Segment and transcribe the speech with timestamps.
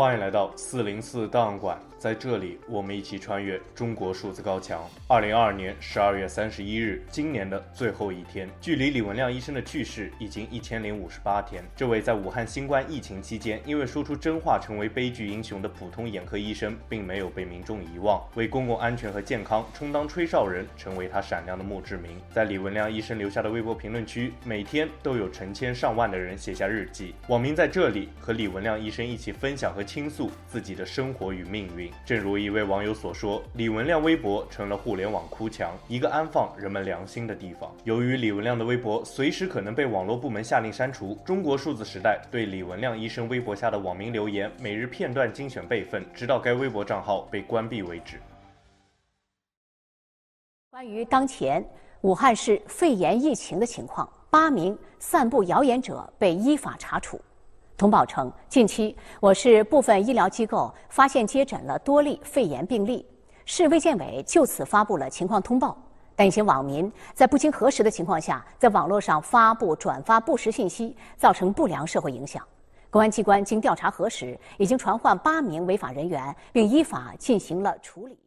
[0.00, 4.88] 欢迎来到四零四档案馆，在这里，我们一起穿越中国数字高墙。
[5.06, 11.62] 二零二二年十二月三十一日，今年的最后一天，距离李文亮医生的去世已经一千零五十八天。
[11.76, 22.18] 这位在武汉新冠疫情期间因为说出真话成为悲剧英雄的普通眼科医生，并没有被民众遗忘，为公共安全和健康充当吹哨人，成为他闪亮的墓志铭。
[22.32, 29.84] 在李文亮医生留下的微博评论区，每天都有成千上万的人写下日记，网民在这里和李文亮医生一起分享和。
[29.90, 48.20] 倾诉自己的生活与命运，正如一位网友所说：“李文亮微博成了互联网哭墙，一个安放人们良心的地方。”由于李文亮的微博随时可能被网络部门下令删除，中国数字时代对李文亮医生微博下的网民留言每日片段精选备份，直到该微博账号被关闭为止。
[50.70, 51.64] 关于当前
[52.02, 57.20] 武汉市肺炎疫情的情况，八名散布谣言者被依法查处。
[57.80, 63.06] 通报称，近期我市部分医疗机构发现接诊了多例肺炎病例，
[63.46, 65.74] 市卫健委就此发布了情况通报。
[66.14, 72.46] 但一些网民在不经核实的情况下，在网络上发布、转发不实信息，造成不良社会影响。
[72.90, 78.18] 公安机关经调查核实，已经传唤八名违法人员，并依法进行了处理。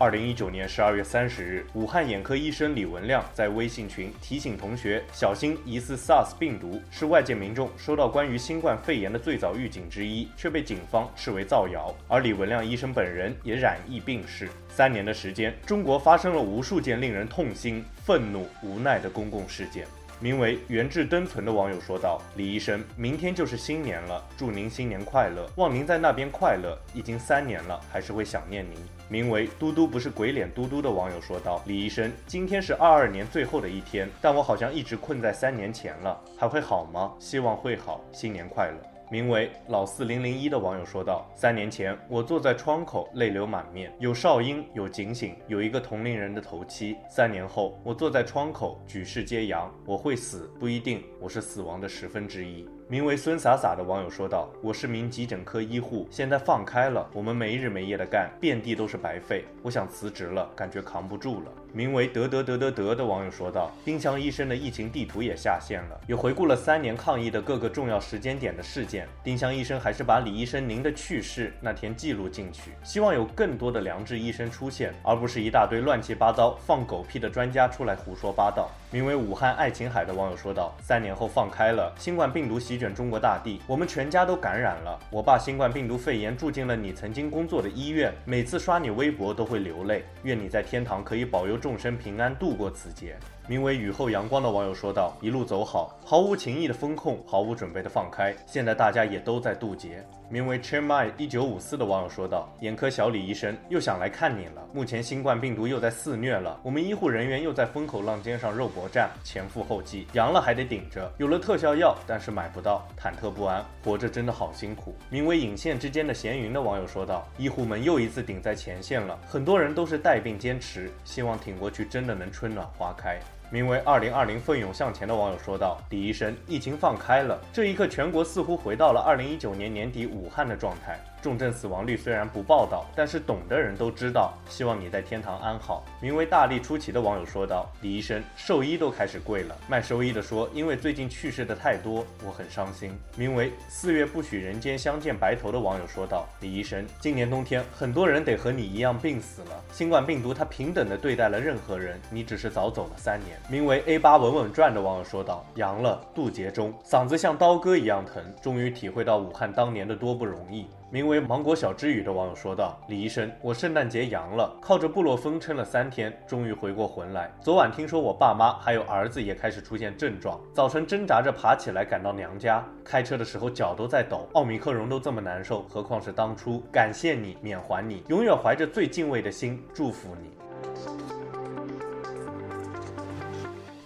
[0.00, 11.94] 二零一九年十二月三十日，武汉眼科医生李文亮在微信群提醒同学小心疑似 SARS 病毒，是外界民众收到关于新冠肺炎的最早预警之一，却被警方视为造谣。
[12.08, 14.48] 而李文亮医生本人也染疫病逝。
[14.70, 19.86] 三年的时间，中国发生了无数件令人痛心、愤怒、无奈的公共事件。
[20.22, 26.78] 名为“元志登存”的网友说道：“李医生，明天就是新年了，祝您新年快乐，望您在那边快乐。
[26.92, 28.76] 已经三年了，还是会想念您。”
[29.08, 37.12] 名为“嘟嘟不是鬼脸嘟嘟”的网友说道：“李医生，今天是二二年最后的一天，但我好像一直困在三年前了，还会好吗？
[37.18, 38.76] 希望会好，新年快乐。”
[39.10, 46.96] 名为老四零零一的网友说道：“三年前，我坐在窗口，泪流满面，有哨音，有警醒，有一个同龄人的头七。
[47.08, 69.06] 三年后，我坐在窗口，举世皆扬，我会死，不一定，我是死亡的十分之一。”名为孙洒洒的网友说道：“我是名急诊科医护，现在放开了，我们没日没夜的干，遍地都是白费，我想辞职了，感觉扛不住了。”名为得得得得得的网友说道：“丁香医生的疫情地图也下线了，也回顾了三年抗疫的各个重要时间点的事件。
[69.22, 84.98] 丁香医生还是把李医生您的去世那天记录进去，希望有更多的良知医生出现，而不是一大堆乱七八糟放狗屁的专家出来胡说八道。”名为武汉爱琴海的网友说道：“三年后放开了，新冠病毒袭卷中国大地，我们全家都感染了。
[85.10, 90.04] 我爸新冠病毒肺炎住进了你曾经工作的医院，每次刷你微博都会流泪。
[90.22, 93.16] 愿你在天堂可以保佑众生平安度过此劫。”
[93.50, 104.64] 名为雨后阳光的网友说道：“一路走好，毫无情意的封控，毫无准备的放开，现在大家也都在渡劫。”名为 Chermy 一九五四的网友说道：“眼科小李医生又想来看你了。
[104.72, 111.12] 目前新冠病毒又在肆虐了，我们医护人员又在风口浪尖上肉搏战，前赴后继，阳了还得顶着。
[111.18, 123.18] 有了特效药，但是买不到，忐忑不安，活着真的好辛苦。”名为隐线之间的闲云的网友说道：“医护们又一次顶在前线了，很多人都是带病坚持，希望挺过去，真的能春暖花开。”
[123.52, 134.32] 名为“二零二零奋勇向前”的网友说道：“李医生，疫情放开了，这一刻，全国似乎回到了二零一九年年底武汉的状态。”重症死亡率虽然不报道，但是懂的人都知道。
[134.48, 135.84] 希望你在天堂安好。
[136.00, 149.62] 名为大力出奇的网友说道：“李医生，寿衣都开始贵了。”卖寿衣的说：“因为最近去世的太多，我很伤心。”名为“四月不许人间相见白头”的网友说道：“李医生，今年冬天很多人得和你一样病死了。
[149.72, 167.30] 新冠病毒它平等的对待了任何人，你只是早走了三年。”名为 A 八稳稳转的网友说道：“阳了，渡劫中，嗓子像刀割一样疼，终于体会到武汉当年的多不容易。”名为芒果小之语的网友说道：“李医生，我圣诞节阳了，靠着布洛芬撑了三天，终于回过魂来。
[167.40, 176.60] 昨晚听说我爸妈还有儿子也开始出现症状，早晨挣扎着爬起来赶到娘家，开车的时候脚都在抖，奥密克戎都这么难受，何况是当初。
[176.72, 180.30] 感谢你，缅怀你，永远怀着最敬畏的心祝福你。”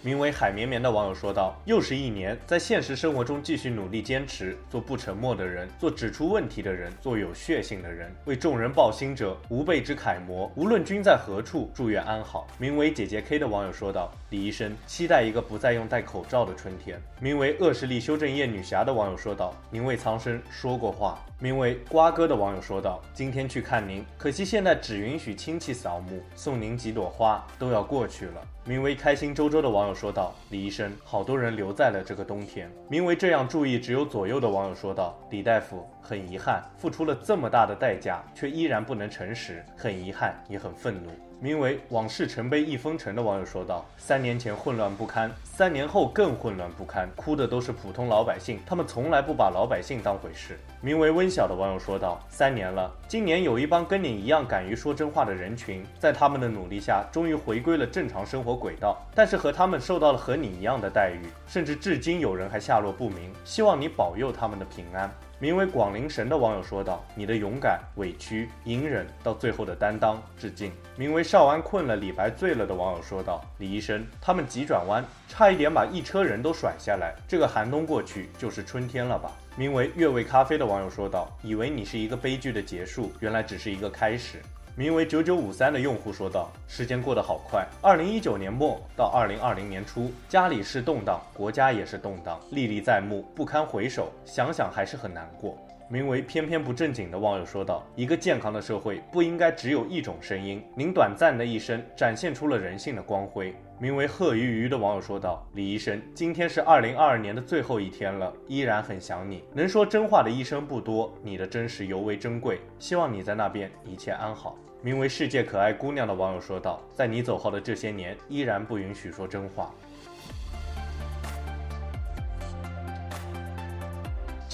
[0.05, 10.51] 名为“海绵绵”的网友说道：“又是一年，在现实生活中继续努力坚持，做不沉默的人，做指出问题的人，做有血性的人，为众人抱薪者，吾辈之楷模。
[10.55, 41.09] 无论君在何处，祝愿安好。”名为“姐姐 K” 的网友说道：“李医生，期待一个不再用戴口罩的春天。”名为“恶势力修正液女侠”的网友说道：“您为苍生说过话。”名为“瓜哥”的网友说道：“今天去看您，可惜现在只允许亲戚扫墓，送您几朵花都要过去了。”名为“开心周周”的网友说道：“李医生，好多人留在了这个冬天。”名为“这样注意只有左右”的网友说道：“李大夫，很遗憾，付出了这么大的代价，却依然不能诚实，很遗憾，也很愤怒。”
[41.41, 63.31] 名为“往事成悲忆风尘”的网友说道：“三年前混乱不堪，三年后更混乱不堪，哭的都是普通老百姓，他们从来不把老百姓当回事。”名为“温晓”的网友说道：“三年了，今年有一帮跟你一样敢于说真话的人群，在他们的努力下，终于回归了正常生活轨道，但是和他们受到了和你一样的待遇，甚至至今有人还下落不明。
[63.43, 77.13] 希望你保佑他们的平安。”名为广陵神的网友说道：“你的勇敢、委屈、隐忍，到最后的担当，致敬。”名为少安困了，李白醉了的网友说道：“李医生，他们急转弯，差一点把一车人都甩下来。
[77.27, 84.41] 这个寒冬过去，就是春天了吧？”名为越位咖啡的网友说道：“以为你是一个悲剧的结束，原来只是一个开始。”
[84.77, 95.57] 名为九九五三的用户说道：“时间过得好快，二零一九年末到二零二零年初，家里是动荡，国家也是动荡，历历在目，不堪回首，想想还是很难过。”
[95.87, 100.61] 名为偏偏不正经的网友说道：“一个健康的社会不应该只有一种声音。
[100.75, 109.41] 您短暂的一生展现出了人性的光辉。”名为贺鱼鱼的网友说道：“李医生，今天是二零二二年的最后一天了，依然很想你。
[109.53, 112.59] 能说真话的医生不多，你的真实尤为珍贵。
[112.77, 119.73] 希望你在那边一切安好。”名为世界可爱姑娘的网友说道：“在你走后的这些年，依然不允许说真话。”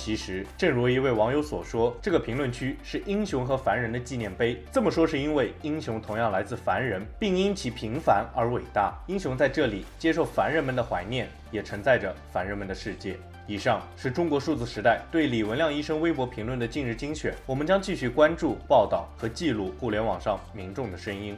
[0.03, 4.59] 其实，正如一位网友所说，这个评论区是英雄和凡人的纪念碑。
[4.71, 8.95] 这么说是因为英雄同样来自凡人，并因其平凡而伟大。
[9.05, 13.15] 英雄在这里接受凡人们的怀念，也承载着凡人们的世界。
[13.45, 17.35] 以上是中国数字时代对李文亮医生微博评论的近日精选。
[17.45, 21.37] 我们将继续关注、报道和记录互联网上民众的声音。